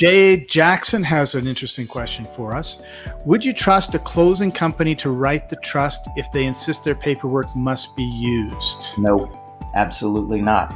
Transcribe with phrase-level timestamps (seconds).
[0.00, 2.82] Jay Jackson has an interesting question for us.
[3.26, 7.54] Would you trust a closing company to write the trust if they insist their paperwork
[7.54, 8.96] must be used?
[8.96, 9.30] No,
[9.74, 10.74] absolutely not.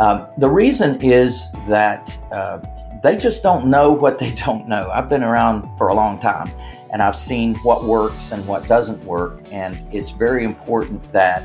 [0.00, 2.58] Um, the reason is that uh,
[3.04, 4.90] they just don't know what they don't know.
[4.92, 6.50] I've been around for a long time
[6.90, 11.44] and I've seen what works and what doesn't work, and it's very important that.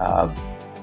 [0.00, 0.34] Uh,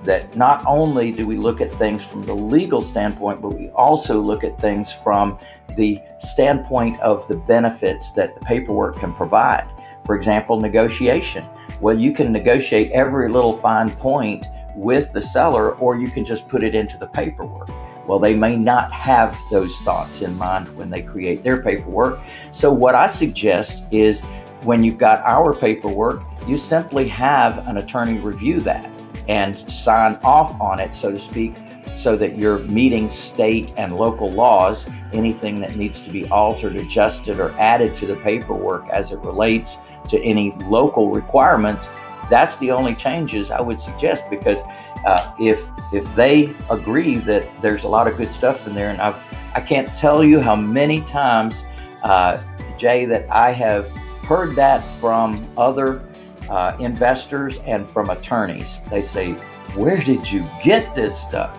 [0.06, 4.22] that not only do we look at things from the legal standpoint, but we also
[4.22, 5.40] look at things from
[5.76, 9.68] the standpoint of the benefits that the paperwork can provide.
[10.06, 11.46] For example, negotiation.
[11.82, 16.48] Well, you can negotiate every little fine point with the seller, or you can just
[16.48, 17.70] put it into the paperwork.
[18.08, 22.20] Well, they may not have those thoughts in mind when they create their paperwork.
[22.52, 24.22] So, what I suggest is
[24.64, 28.92] when you've got our paperwork, you simply have an attorney review that
[29.28, 31.56] and sign off on it, so to speak,
[31.96, 34.86] so that you're meeting state and local laws.
[35.14, 39.78] Anything that needs to be altered, adjusted, or added to the paperwork as it relates
[40.10, 41.88] to any local requirements,
[42.30, 44.62] that's the only changes I would suggest because
[45.06, 49.00] uh, if if they agree that there's a lot of good stuff in there, and
[49.00, 49.22] I've
[49.56, 51.64] I can't tell you how many times,
[52.04, 52.40] uh,
[52.78, 53.90] Jay, that I have
[54.26, 56.02] heard that from other
[56.50, 58.80] uh, investors and from attorneys.
[58.90, 59.32] They say,
[59.76, 61.58] Where did you get this stuff?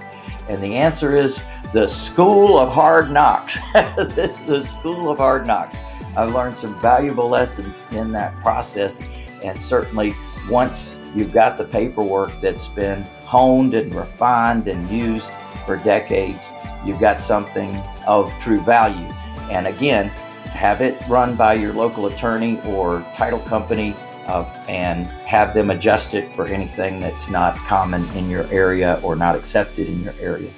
[0.48, 3.58] And the answer is the School of Hard Knocks.
[3.72, 5.76] the School of Hard Knocks.
[6.16, 9.00] I've learned some valuable lessons in that process.
[9.42, 10.14] And certainly,
[10.48, 15.32] once you've got the paperwork that's been honed and refined and used
[15.64, 16.48] for decades,
[16.84, 19.12] you've got something of true value.
[19.50, 20.08] And again,
[20.56, 23.94] have it run by your local attorney or title company
[24.28, 29.16] of, and have them adjust it for anything that's not common in your area or
[29.16, 30.52] not accepted in your area.